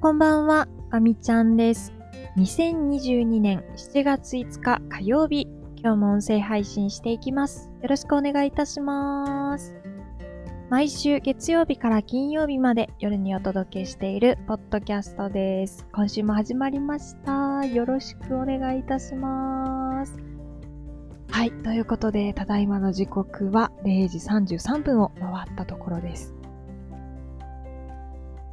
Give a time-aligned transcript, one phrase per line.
[0.00, 1.92] こんばんは、あみちゃんです。
[2.36, 7.68] 2022年7月5日火曜日、今日も音声配信していきます。
[7.82, 9.74] よろしくお願いいたします。
[10.70, 15.84] 毎週月曜日から金曜日まで夜にお届けしているポッドキャストです。
[15.92, 17.64] 今週も始まりました。
[17.64, 20.16] よろしくお願いいたします。
[21.28, 26.36] はい、ということで、ただいまの時刻は0時33分を回ったところです。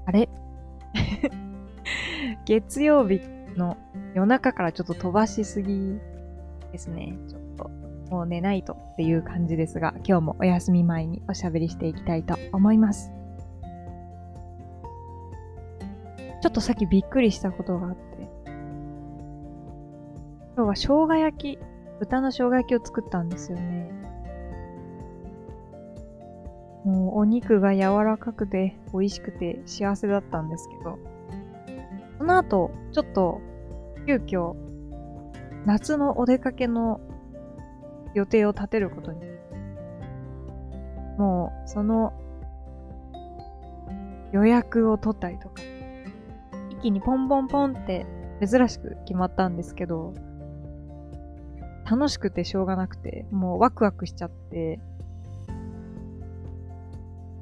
[0.07, 0.27] あれ？
[2.45, 3.21] 月曜日
[3.55, 3.77] の
[4.13, 5.99] 夜中からちょっと飛ばしすぎ
[6.71, 7.17] ですね。
[7.27, 7.69] ちょっと、
[8.09, 13.11] もう寝ないとっていう感じですが、今日もお休み前におしゃべりしていきたいと思います。
[16.41, 18.29] ちょっとさっきびっくりしたことがあって、
[20.55, 21.59] 今日は生姜焼き、
[21.99, 23.91] 豚の生姜焼きを作ったんですよね。
[26.83, 30.99] もうお肉が柔らかくて美味しくて幸せだったんですけど、
[32.25, 33.39] その後、ちょっと、
[34.07, 34.55] 急遽、
[35.67, 36.99] 夏のお出かけの
[38.15, 39.21] 予定を立てることに。
[41.19, 42.13] もう、その、
[44.31, 45.61] 予約を取ったりとか、
[46.71, 48.07] 一気にポンポンポンって
[48.43, 50.15] 珍しく決まったんですけど、
[51.87, 54.79] 楽しくてしょうがなくて、もうワクワクしちゃって、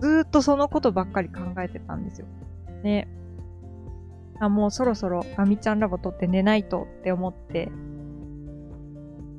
[0.01, 2.27] ずーっとそのことばっかり考えてたんですよ。
[2.83, 3.07] ね。
[4.45, 7.71] あ、もうそろそろガミちゃんラボ取って寝ないとって思って、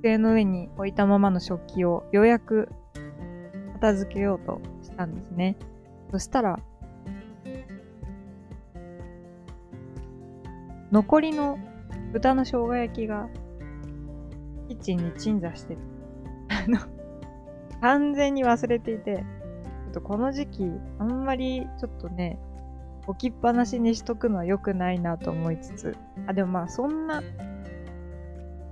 [0.01, 2.69] 机の上に置いたままの食器をようやく
[3.75, 5.57] 片付けようとしたんですね。
[6.11, 6.59] そしたら、
[10.91, 11.59] 残りの
[12.13, 13.29] 豚の生姜焼きが
[14.69, 15.81] キッチンに鎮座してて、
[16.49, 16.79] あの、
[17.81, 22.39] 完全に忘れていて、ちょっとこの時期、あんまりちょっとね、
[23.07, 27.23] 置きっぱなしにしとくのは良くないなと思いつつ、あ、でもまあそんな、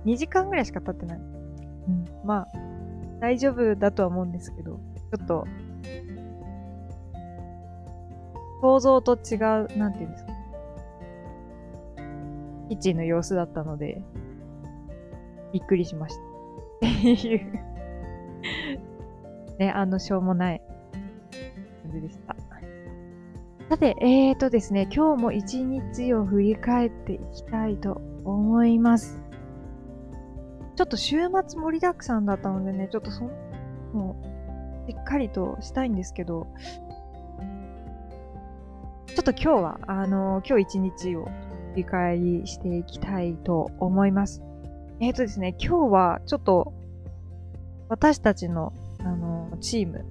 [0.05, 1.19] 2時間ぐらいしか経ってない。
[1.19, 1.21] う
[1.91, 2.47] ん、まあ、
[3.19, 4.79] 大丈夫だとは思うんですけど、
[5.15, 5.47] ちょっと、
[8.61, 10.33] 想像と違う、なんていうんですか。
[12.69, 14.01] キッチンの様子だったので、
[15.51, 16.21] びっくりしました。
[16.21, 17.73] っていう
[19.59, 20.61] ね、あの、しょうもない
[21.83, 22.32] 感じでした。
[23.73, 29.19] さて、えーとですね、今日も一日を振り返っていきたいと思います。
[30.75, 33.23] ちょっと週末盛りだくさんだったのでね、ちょっとそ
[33.95, 34.15] の、
[34.87, 36.45] しっかりとしたいんですけど、
[39.07, 41.25] ちょっと今日は、あの、今日一日を
[41.71, 44.43] 振り返りしていきたいと思います。
[44.99, 46.73] えーとですね、今日はちょっと、
[47.89, 50.05] 私たちの、あの、チーム、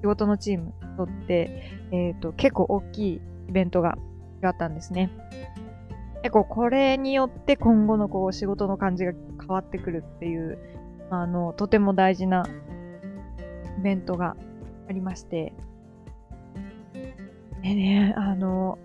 [0.00, 3.96] 仕事のチームとって、えっ、と、結構大きいイベントが
[4.42, 5.10] あったんですね。
[6.22, 10.58] 結構これによって今後のこう仕事の感じが変わってくるっていう、
[11.10, 12.44] あの、とても大事な
[13.78, 14.36] イベントが
[14.88, 15.54] ありまして。
[17.62, 18.78] でね、あの、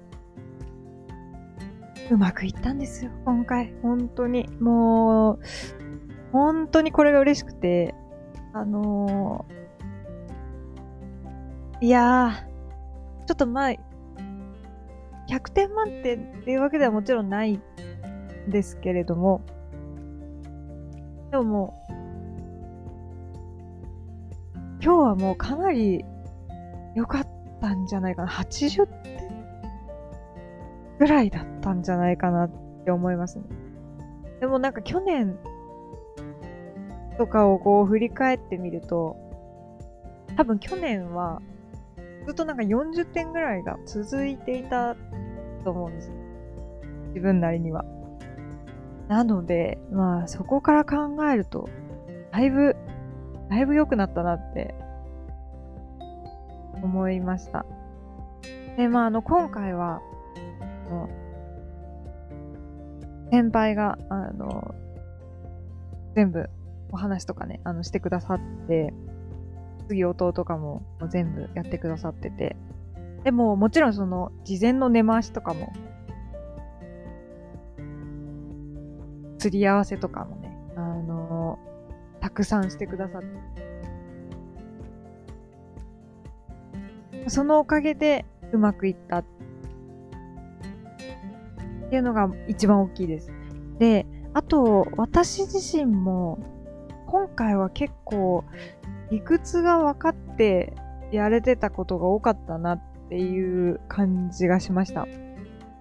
[2.10, 3.74] うまくいったんですよ、今回。
[3.82, 4.48] 本当に。
[4.62, 5.40] もう、
[6.32, 7.94] 本当にこれが嬉しくて、
[8.54, 9.46] あの
[11.86, 13.70] いやー、ちょっとまあ、
[15.30, 17.62] 100点満点っていうわけではもちろんない
[18.48, 19.46] ですけれども、
[21.30, 21.94] でももう、
[24.82, 26.04] 今日はもうかなり
[26.96, 27.28] 良かっ
[27.62, 28.30] たんじゃないかな。
[28.30, 29.46] 80点
[30.98, 32.50] ぐらいだったんじゃないかなっ
[32.84, 33.44] て思いますね。
[34.40, 35.38] でもなんか去年
[37.20, 39.16] とかをこう振り返ってみると、
[40.36, 41.44] 多分去年は
[42.26, 44.96] ずっとなんか40点ぐらいが続いていた
[45.64, 46.16] と思うんですよ。
[47.10, 47.86] 自分なりには。
[49.08, 51.70] なので、まあそこから考えると、
[52.32, 52.76] だいぶ、
[53.50, 54.76] だいぶ良くなったなって
[56.82, 57.66] 思いました。
[58.78, 60.02] で、まああの今回は、
[63.32, 64.74] 先輩が、あの、
[66.16, 66.50] 全部
[66.92, 68.94] お話とかね、あのしてくださって、
[69.88, 72.56] 次弟とかも全部やってくださってて。
[73.24, 75.74] でも、もちろんその、事前の根回しとかも、
[79.40, 81.60] 釣り合わせとかもね、あの
[82.20, 83.28] たくさんしてくださって。
[87.30, 89.26] そのおかげでうまくいったっ
[91.90, 93.32] ていうのが一番大きいです。
[93.80, 96.40] で、あと、私自身も、
[97.06, 98.44] 今回は結構、
[99.12, 100.74] 理屈が分かって
[101.12, 105.08] やれてたことが多かったなっていう感じがしました。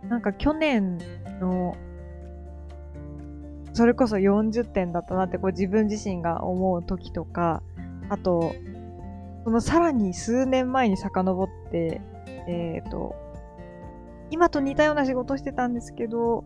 [0.08, 0.98] なんか去年
[1.40, 1.76] の、
[3.72, 7.62] それこそ40点だったなってこう自分自身が思う時とか、
[8.08, 8.54] あと、
[9.44, 12.00] そのさらに数年前に遡って、
[12.46, 13.14] えっ、ー、と、
[14.30, 16.44] 今と似たような仕事してたんですけど、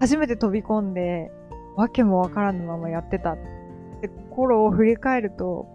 [0.00, 1.30] 初めて飛び込んで、
[1.76, 3.38] わけもわからぬままやってたっ
[4.00, 5.66] て頃を振り返ると、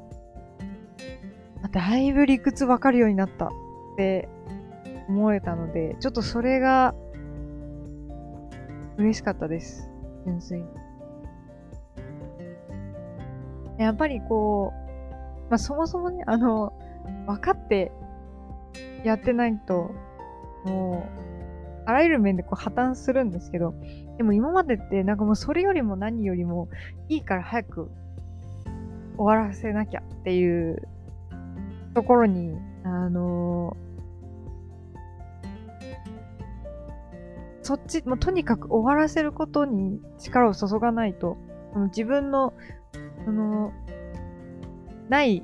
[1.72, 3.50] だいぶ理屈わかるようになったっ
[3.98, 4.30] て
[5.08, 6.94] 思えたので、ちょっとそれが
[8.98, 9.90] 嬉しかったです。
[10.26, 10.68] 純粋に。
[13.78, 14.72] やっぱりこ
[15.48, 16.74] う、まあ、そもそもね、あの、
[17.26, 17.92] 分かって
[19.04, 19.92] やってないと、
[20.66, 21.24] もう、
[21.86, 23.74] あらゆる面でこう破綻するんですけど、
[24.18, 26.70] でも今までってなんかもうそれよりも何よりも
[27.10, 27.92] いいから早く
[29.18, 30.88] 終わらせなきゃっていう
[31.94, 41.38] ところに、あのー、そっち、もうとにかく終わらせることに力を注がないと、
[41.74, 42.54] その自分の、
[43.26, 43.72] その、
[45.10, 45.44] ない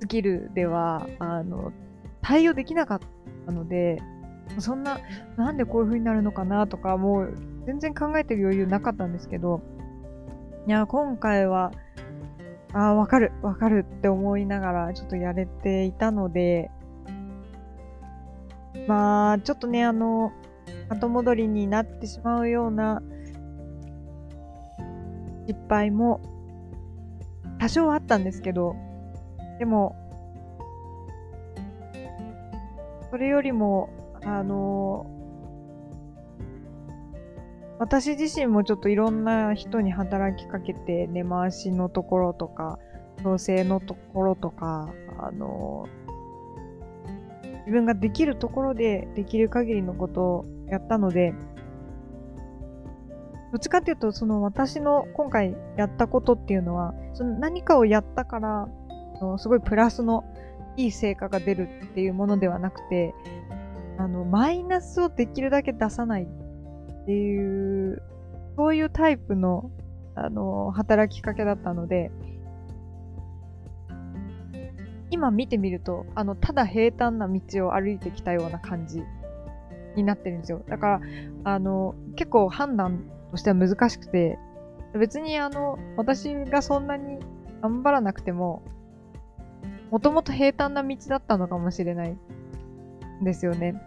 [0.00, 1.72] スキルでは、あの、
[2.22, 3.00] 対応できなかっ
[3.46, 4.02] たので、
[4.58, 5.00] そんな、
[5.36, 7.34] なんでこういう風になるのかなとか、もう
[7.66, 9.60] 全然考えてる余裕なかったんですけど、
[10.66, 11.72] いや、今回は、
[12.72, 16.70] ああ、わかる、わかるって思いながらちょっとやれていたので、
[18.86, 20.32] まあ、ちょっとね、あの、
[20.88, 23.02] 後戻りになってしまうような
[25.46, 26.20] 失敗も
[27.58, 28.76] 多少あったんですけど、
[29.58, 29.96] でも、
[33.10, 33.88] それよりも、
[34.24, 35.06] あの、
[37.78, 42.78] 私自身もちょっといろんな人に働きかけて根回しのところとか、
[43.22, 45.86] 調整のところとか、あの、
[47.60, 51.34] 自分ができるところでできる限りのことをやったので、
[53.52, 58.68] どっちかっていうと、その私の今回やったことっていうのは、その何かをやったから、
[59.38, 60.24] すごいプラスの
[60.76, 63.14] いい成果が出るっていうものではなくて、
[63.98, 66.28] あの、マイナスをできるだけ出さない
[67.08, 68.02] っていう、
[68.54, 69.70] そういうタイプの、
[70.14, 72.10] あの、働きかけだったので、
[75.10, 79.02] 今見てみると、あの、ただ平坦な道を歩いてきたような感じ
[79.96, 80.62] になってるんですよ。
[80.68, 81.00] だから、
[81.44, 84.38] あの、結構判断としては難しくて、
[84.92, 87.20] 別にあの、私がそんなに
[87.62, 88.62] 頑張らなくても、
[89.90, 92.18] もともと平坦な道だったのかもしれない
[93.22, 93.80] んですよね。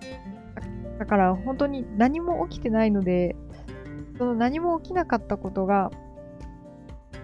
[1.01, 3.35] だから本当に何も起きてないので、
[4.19, 5.89] その何も起きなかったことが、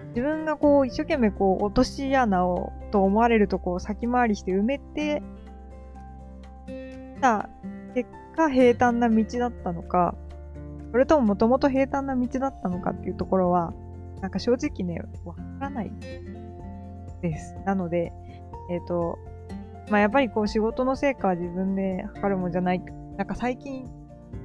[0.08, 5.22] 自分がこう一生懸命こう落とし穴をと思われるとこを先回りして埋めて
[7.20, 7.48] た
[7.94, 10.16] 結果平坦な道だったのか、
[10.90, 13.72] それとももともと平坦な道だったのかっていうところは、
[14.20, 15.92] なんか正直ね、わからない
[17.22, 17.54] です。
[17.64, 18.12] なので、
[18.72, 19.20] えっ、ー、と、
[19.88, 22.82] まあ、やっぱりこう仕事の成果は自分で測るもんじゃない
[23.18, 23.84] なんか最近、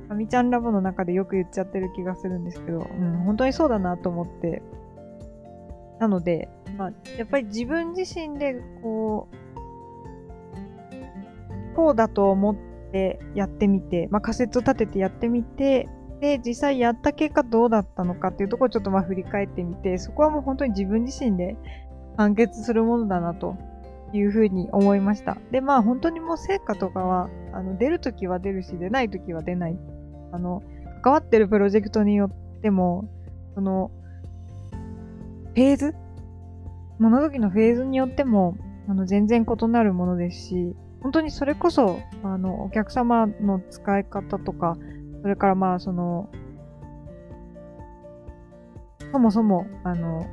[0.10, 4.64] あみちゃんラボの中でよく言っちゃってる気がするんですけど、うん、本当にそうだなと思って。
[6.00, 9.36] なので、まあ、やっぱり自分自身で、こう、
[11.76, 12.56] こうだと思っ
[12.92, 15.88] てやってみて、まあ、仮説を立ててやってみて、
[16.20, 21.56] で、実際やった結果どうだったのかっていうところをちょっとまあ振り返ってみて、そこはもう本当に自分自身で
[22.18, 23.56] 完結するものだなと
[24.14, 25.38] いうふうに思いました。
[25.52, 29.78] で、まあ本当にもう成果とかは、あの、出るときは出るし、出ないときは出ない。
[30.32, 30.64] あの、
[31.02, 33.06] 関わってるプロジェクトによっても、
[33.56, 33.92] その、
[35.54, 35.96] フェーズ？
[37.00, 38.58] もの時のフェーズによっても、
[38.88, 44.78] あの、全然異なるものですし、本当にそれこそ、あの、お客様の使い方とか、
[45.22, 46.30] それからまあ、その、
[49.12, 50.26] そもそも、あの、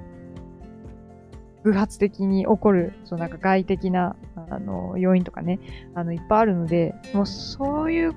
[1.64, 4.16] 偶発的に起こる、そうなんか外的な、
[4.48, 5.60] あの、要因とかね、
[5.94, 8.14] あの、いっぱいあるので、もうそういう、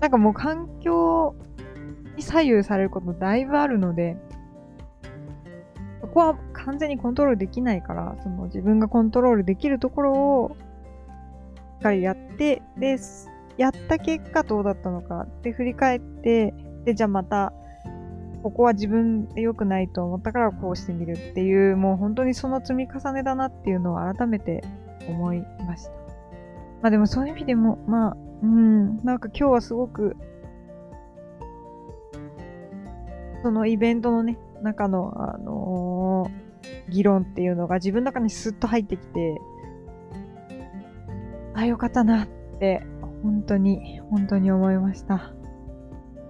[0.00, 1.34] なんかもう環境
[2.16, 4.16] に左右されることだいぶあるので、
[6.00, 10.56] そこは完全にコントロールできないから、その自分がコントロールできるところを、
[11.76, 12.96] しっかりやって、で、
[13.56, 17.52] やった結果どうだったのかって振り返って、で、じゃあまた、
[18.42, 24.62] ここは自分で良くないと思ったからこうしてみるっていう、もう本当にその積み重ねだなっていうのを改めて
[25.08, 25.90] 思いました。
[26.82, 30.16] まあでもそういう意味でも、まあ、うん、なんか今日はすごく、
[33.42, 39.40] そのイベントのね、中の、あのー、議論っていうのが自分の中にスッと入ってきて、
[41.54, 42.28] ああ、よかったなっ
[42.58, 42.84] て、
[43.22, 45.32] 本当に、本当に思いました。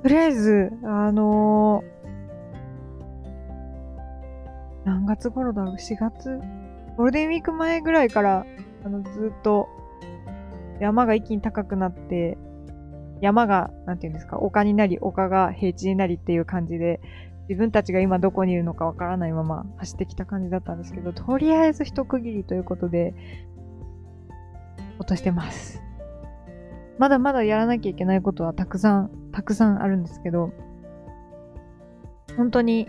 [0.02, 1.97] とりあえず、あのー、
[5.18, 6.40] 月頃だろう ?4 月
[6.96, 8.46] ゴールデンウィーク前ぐらいから、
[8.84, 9.68] あの、ずっと、
[10.80, 12.38] 山が一気に高くなって、
[13.20, 17.00] 山が、なんていうんですか、丘になり、丘が平地になりっていう感じで、
[17.48, 23.14] 自分たちが今どこにいるのかわからないまま走ってきた感じだったんですけど、とりあえず一区切りということで、
[24.98, 25.82] 落としてます。
[26.98, 30.52] まだまだやらなきゃいけないことはたくさん、たくさんあるんですけど、
[32.36, 32.88] 本当に、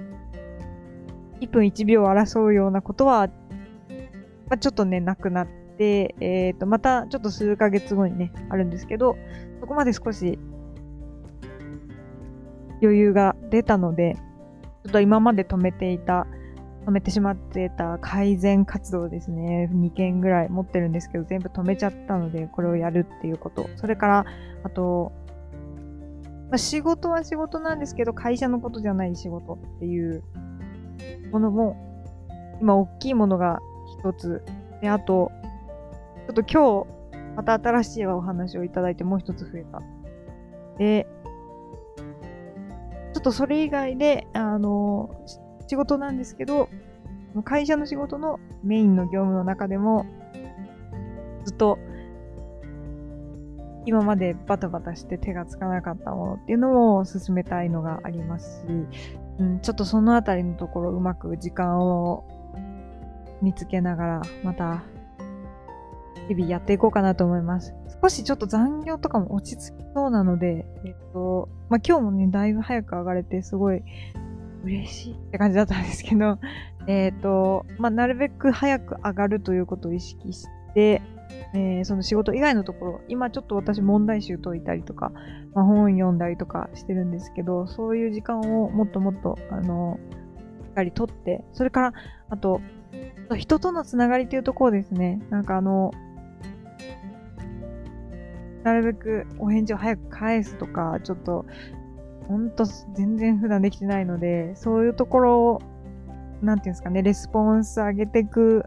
[1.42, 9.16] 1分1秒を争うようなことは、まあ、ちょっとね、なくなって、えっ、ー、と、またちょっと数ヶ月後にね、あるんですけど、
[9.60, 10.40] そこまで少し
[12.82, 14.16] 余裕が出たので、
[14.84, 16.28] ちょっと今まで止めていた
[16.90, 19.70] 止めてしまってた改善活動ですね。
[19.72, 23.70] 2件ぐらい持ってるんですけど、全部止めちゃったので、これをやるっていうこと。
[23.76, 24.26] それから、
[24.64, 25.12] あと、
[26.50, 30.24] まあ、仕事は仕事なんですけど、会社のことじゃない仕事っていう
[31.32, 31.76] ものも、
[32.62, 33.60] 今大きいものが
[34.02, 34.44] 一つ。
[34.82, 35.32] で、あと、
[36.28, 39.82] ちょっと今日、また新しいお話をいただいてもう一つ増えた。
[40.78, 41.08] で、
[43.14, 45.10] ちょっとそれ以外で、あの、
[45.68, 46.70] 仕事なんですけど、
[47.44, 50.06] 会社の仕事のメインの業務の中でも、
[51.46, 51.78] ずっと
[53.86, 58.68] 今までバタバタして手がつかなかったものっていうのを進めたいのがありますし、
[59.40, 62.26] うん、ちょっとそのあたりのところうまく時間を
[63.42, 64.84] 見つけながら、また
[66.28, 67.74] 日々やっていこうかなと思います。
[68.02, 73.82] 少しちょっと残業とかも落ち着きそうなので、えっと、まあ、今日もね、だいぶ早く上がれて、すごい
[74.64, 76.38] 嬉しいって感じだったんですけど、
[76.88, 81.02] えっ、と、まあ、なるべく早く上がるということを意識して、
[81.54, 85.12] えー、その仕事以外のところ、今ちょっと私問題集解いたりとか、
[85.54, 90.00] まあ、本読んだりとかしてるんですけど、そういう時間をもっともっと、あの、
[90.64, 91.94] しっかりとって、それから、
[92.30, 92.62] あと、
[93.38, 95.22] 人とのつながりというところですね。
[95.30, 95.92] なんかあの、
[98.64, 101.46] なるべくお返事を早く返すとか、ちょっと
[102.28, 105.62] ほんと全然普段できてないので、そういうところを、
[106.42, 108.66] なんていうんですかね、レスポンス上げていく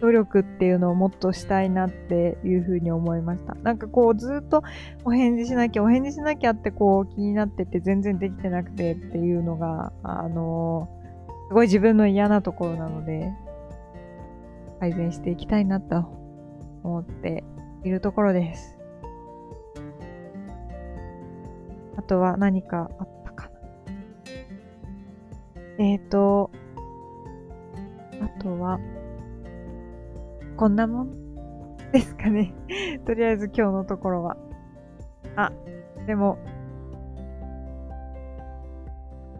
[0.00, 3.54] 努力っていうのをもっとしたいなっていうふうに思いました。
[3.54, 4.62] なんかこうずっと
[5.04, 13.32] お返事しなきゃ、お返事しなきゃってこう気になってて全然できてなくてっていうのが、あのー、すごい自分の嫌なところなので、
[14.80, 15.96] 改善していきたいなと
[16.82, 17.44] 思って
[17.84, 18.78] いるところです。
[21.96, 23.50] あとは何かあったかな。
[25.78, 26.50] えっ、ー、と、
[28.20, 28.78] あとは、
[30.56, 31.10] こんなもん？
[31.92, 32.54] ですかね。
[33.06, 34.36] とりあえず今日のところは。
[35.36, 35.52] あ、
[36.06, 36.38] でも、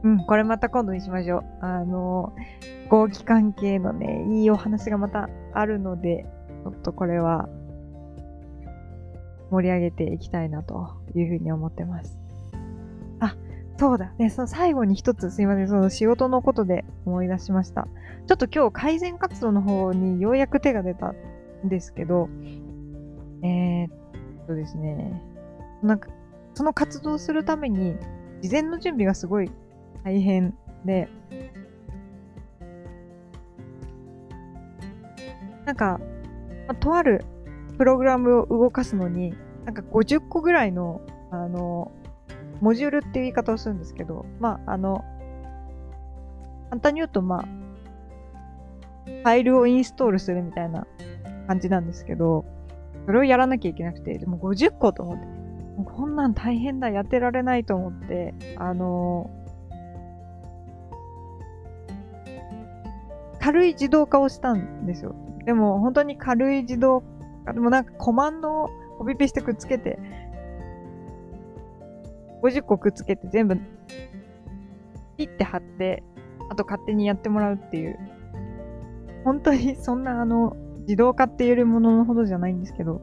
[0.02, 1.44] うん、これまた今度にしましょう。
[1.60, 2.34] あの、
[2.88, 6.26] 合気関係のね、いいお話がまたあるので、
[6.64, 7.48] ちょっとこれは
[9.50, 12.18] 盛り上げていきたいなというふうに思ってます。
[13.76, 14.12] そうだ。
[14.18, 15.68] ね、その最後に一つすいません。
[15.68, 17.88] その仕事のことで思い出しました。
[18.26, 21.12] ちょっと今日改善活動の方にようやく手が出た
[21.64, 22.28] んですけど、
[23.42, 25.22] えー、っとですね、
[25.82, 26.08] なんか、
[26.54, 27.96] その活動するために、
[28.42, 29.50] 事前の準備がすごい
[30.04, 30.54] 大変
[30.84, 31.08] で、
[35.66, 35.98] なんか、
[36.68, 37.24] まあ、とある
[37.76, 41.00] プログラムを動かすのに、なんか50個ぐらいの、
[41.30, 41.90] あの、
[42.64, 45.04] モジュールっていう言い方をするんですけど、まあ、あの、
[46.70, 47.44] 簡単に言うと、まあ、
[49.04, 50.86] ファイルをインストールするみたいな
[51.46, 52.46] 感じなんですけど、
[53.04, 55.26] それをやらなきゃいけなくて、でも50個と思って、
[55.76, 59.30] もうこんなん大変だ、やってられないと思って、あの
[63.40, 65.14] 軽い自動化をしたんですよ。
[65.44, 67.02] でも本当に軽い自動
[67.44, 69.98] 化、でもなんかコマンドをコピペしてくっつけて、
[72.44, 73.56] 50個くっつけて全部
[75.16, 76.02] ピッて貼って、
[76.50, 77.98] あと勝手にやってもらうっていう。
[79.24, 83.00] 本当にそんなあの、自動化って言えるもののほどじゃないんですけど、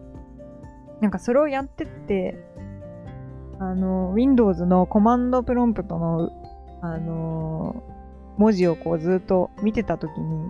[1.02, 2.38] なんかそれをやってって、
[3.58, 6.30] あの、Windows のコマンドプロンプトの、
[6.84, 7.84] あの
[8.38, 10.50] 文字をこうずっと見てたときに、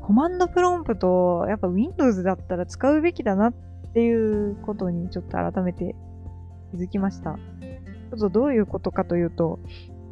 [0.00, 3.54] コマンドプロンプト、やっぱ Windows だったら使うべきだなっ
[3.90, 5.94] っていうことにちょっと改めて
[6.70, 7.34] 気づきました。
[7.34, 9.58] ちょっとどういうことかというと、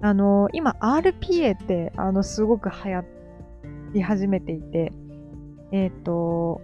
[0.00, 3.04] あの、今 RPA って、あの、すごく流行
[3.94, 4.92] り始めていて、
[5.72, 6.60] えっ、ー、と、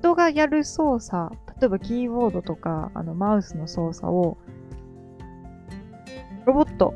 [0.00, 4.38] 人がやる操作、例えばキーボードとか、あの、マウスの操作を、
[6.46, 6.94] ロボット、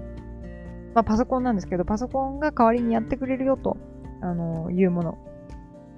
[0.95, 3.77] まあ、パソコンなんですけど、パソコンが代わりにやってくれるよと、
[4.23, 5.19] あの、いうもの。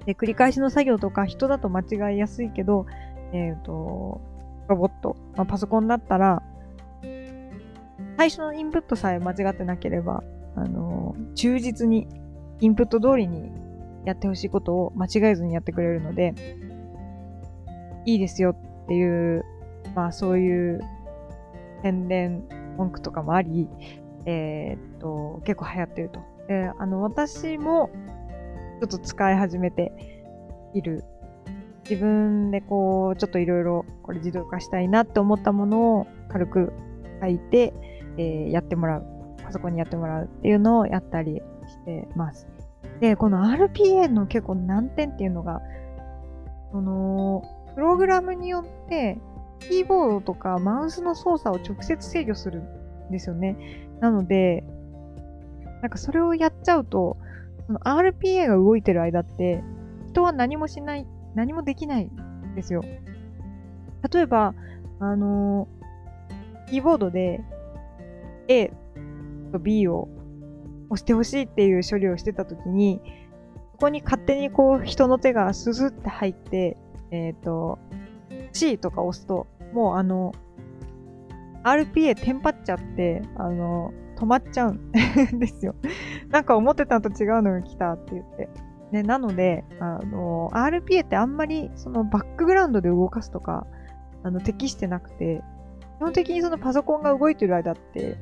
[0.07, 2.87] で、繰り返しの作業とか、人だと間違いやすいけど、
[3.33, 4.21] えっ、ー、と、
[4.69, 6.41] ロボット、まあ、パソコンだったら、
[8.15, 10.23] 最初のインプットさえ間違ってなければ、
[10.55, 12.07] あの、忠実に、
[12.61, 13.51] インプット通りに
[14.05, 16.33] やってほしいことを間違えずにやってくれるので、
[18.05, 18.51] いいですよ
[18.85, 19.43] っていう、
[19.93, 20.81] まあそういう
[21.83, 22.43] 宣伝
[22.77, 23.67] 文句とかもあり、
[24.25, 26.21] えー、っと、結構流行ってると。
[26.47, 27.89] で、あの、私も
[28.79, 29.91] ちょっと使い始めて
[30.73, 31.03] いる。
[31.89, 36.73] 自分でこう、ちょっといろいろこれ自動化したいなって思ったものを軽く
[37.21, 37.73] 書いて、
[38.17, 39.17] えー、やってもらう。
[39.47, 42.47] パソコンにやってもらうっていうのをやったりしてます。
[42.99, 45.61] で、この RPA の結構難点っていうのが、
[46.71, 47.43] その、
[47.73, 49.17] プログラムによって、
[49.59, 52.61] キーボードとかマウスの操作を直接制御する
[53.09, 53.87] んですよね。
[54.01, 54.65] なので、
[55.81, 57.17] なんかそれをやっちゃうと、
[57.67, 59.63] その RPA が動いてる間って、
[60.09, 61.05] 人は何もしない、
[61.35, 62.81] 何もできないんですよ。
[64.11, 64.55] 例えば、
[64.99, 67.41] あのー、キーボードで
[68.47, 68.71] A
[69.51, 70.07] と B を
[70.89, 73.01] 押してほしいっていう処理をしてたときに、
[73.73, 76.77] ここに勝手にこう人の手がスズって入って、
[77.11, 77.79] えっ、ー、と、
[78.53, 80.33] C とか押すと、もうあの、
[81.63, 84.91] RPA テンパっちゃって、あの、止まっちゃうん
[85.39, 85.75] ですよ。
[86.31, 88.49] なんか思ってたのと違うのが来たって言って。
[88.91, 93.67] ね、なので、あの、RPA ってあんまりそのバックグラウンドで動かすとか、
[94.23, 95.43] あの、適してなくて、
[95.97, 98.17] 基本的にそのパソコンが動いてる間って、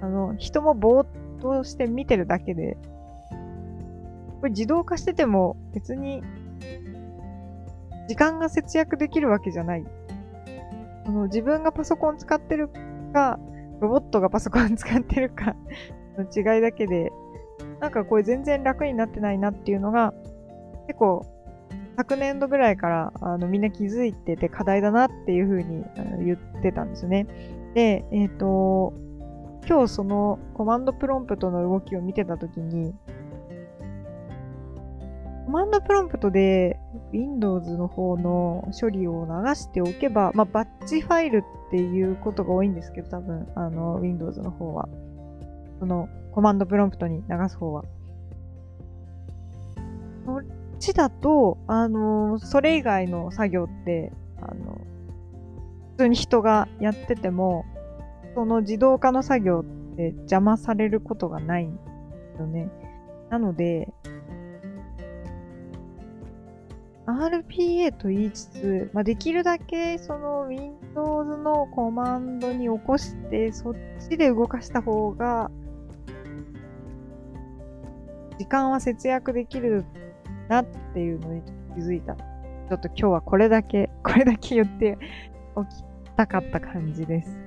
[0.00, 1.06] あの、人もぼーっ
[1.40, 2.78] として見てるだけで、
[4.40, 6.22] これ自動化してても別に
[8.08, 9.84] 時間が節約できるわけじゃない。
[11.04, 12.70] その自分がパソコン使ってる
[13.12, 13.38] か、
[13.80, 15.54] ロボットがパソコン使ってるか
[16.16, 17.12] の違いだけで、
[17.80, 20.12] なんかこれ全然楽になってないなっていうのが、
[20.86, 21.26] 結構、
[21.96, 25.84] 昨年度ぐらいからあのみんな気づいてて課題だなっていうふうに
[26.24, 27.26] 言ってたんですね。
[27.74, 28.92] で、えっ、ー、と、
[29.68, 32.94] 今日そのコマンドプロンプトの動きを見てたときに、
[35.46, 36.78] コマンドプロンプトで
[37.12, 44.88] Windows の方の処理を流しておけば、まあ、バッチファイルっていうことが多いんですけど、多分、あの、Windows の方は。
[45.80, 47.82] その、コマンドプロンプトに流す方は。
[50.24, 50.44] そっ
[50.78, 54.80] ちだと、あの、それ以外の作業って、あの、
[55.96, 57.64] 普通に人がやってても、
[58.36, 61.76] その自動化の作業って邪魔されることがないん
[62.38, 62.70] よね。
[63.30, 63.92] なので、
[67.04, 73.74] RPA と言いつつ、まあ、できるだけその Windows のコマンドに起こして、そっ
[74.08, 75.50] ちで動かした方が、
[78.38, 79.84] 時間は節約できる
[80.48, 81.42] なっていうのに
[81.74, 82.14] 気づいた。
[82.14, 84.98] ちょっと今日はこれだけ、 これだけ言って
[85.54, 85.68] おき
[86.16, 87.38] たかった感じです。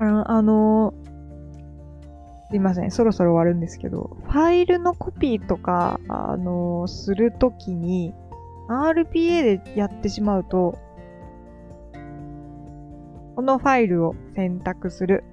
[0.00, 0.92] ああの
[2.50, 8.14] すいません、そろそろ終わるんですけど、ファイルのコピーとか、あのするときに、
[8.68, 10.78] RPA でやってしまうと、
[13.34, 15.24] このファイルを選択する。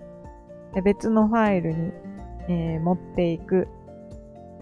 [0.73, 1.91] で別のファイルに、
[2.47, 3.67] えー、持っていく。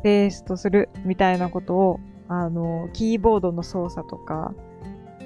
[0.01, 0.89] ペーストする。
[1.05, 4.53] みたいなことを、あの、キーボードの操作とか、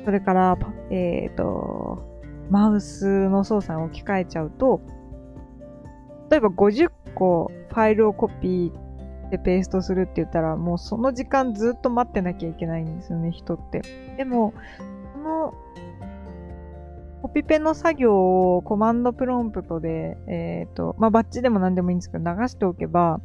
[0.06, 0.58] それから、
[0.90, 2.14] えっ、ー、と、
[2.50, 4.82] マウスの操作に置き換えちゃうと、
[6.30, 13.82] 例えば50個ファイルをコピーでペーストするって言ったら、もうその時間ずっと待ってなきゃいけないんですよね、人って。
[14.18, 14.54] でも、
[15.14, 15.54] その、
[17.24, 23.22] コピペの作業をコマンドプロンプトで、えっ、ー、と、まあ、バッチでも何でもいいんですけど、流しておけば、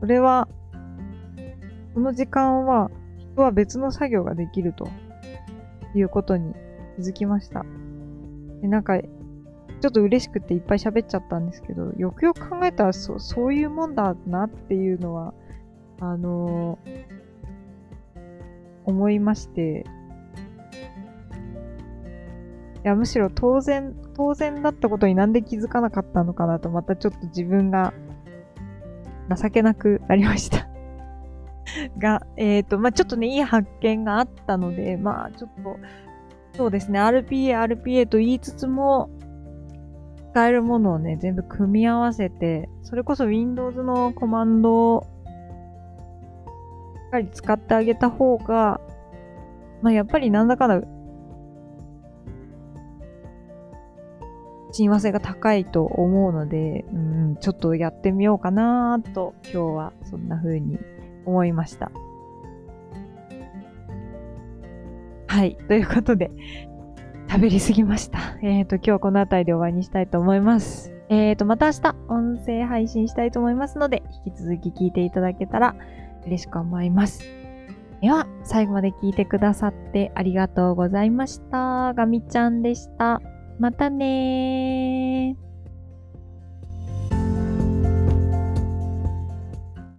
[0.00, 0.48] それは、
[1.94, 2.90] その時間は、
[3.32, 4.86] 人は別の作業ができると
[5.94, 6.52] いうことに
[6.96, 7.64] 気づきました。
[8.60, 15.32] でなんか、ちょっと嬉しくていっぱい喋っちゃったんですけど、よくよく考えたらそそういうもんだなっていうのは、
[16.00, 18.20] あのー、
[18.84, 19.86] 思いまして、
[22.88, 27.92] や、むしろ当然、当然だったことになんで気づかなかったのかなと、またちょっと自分が
[29.34, 30.68] 情けなくなりました。
[31.98, 35.76] が、えっ、ー、と、まあ、ちょっとね、いい発見があったので、まあ、ちょっと、
[36.56, 39.10] そうですね、RPA、RPA と言いつつも、
[40.36, 45.06] 使えるものをね、全部組み合わせて、それこそ Windows のコマンドを
[46.94, 48.78] しっかり使ってあげた方が、
[49.80, 50.86] まあやっぱりなんだかんだ、
[54.72, 60.78] 親和性が高いと思うので、うん、ちょっとやってみようかなと、今日はそんな風に
[61.24, 61.90] 思いました。
[65.26, 65.56] はい。
[65.68, 66.30] ということで、
[67.28, 68.38] 喋りすぎました。
[68.42, 70.92] えっ、ー、と、今日はこの辺りで終わりにしたいと思います。
[71.08, 75.76] えっ、ー、と、また明日、音声配信したいと思いますので、引き続き聞いていただけたら
[76.26, 77.22] 嬉しく思います。
[78.00, 81.92] では、最後まで聞いてくださってありがとうございました。
[81.94, 83.20] ガミちゃんでした。
[83.58, 85.45] またねー。